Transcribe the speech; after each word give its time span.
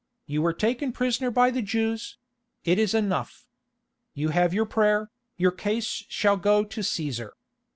You 0.25 0.41
were 0.41 0.53
taken 0.53 0.93
prisoner 0.93 1.29
by 1.29 1.51
the 1.51 1.61
Jews—it 1.61 2.79
is 2.79 2.95
enough. 2.95 3.45
You 4.15 4.29
have 4.29 4.51
your 4.51 4.65
prayer, 4.65 5.11
your 5.37 5.51
case 5.51 5.85
shall 6.09 6.37
go 6.37 6.63
to 6.63 6.81
Cæsar. 6.81 7.33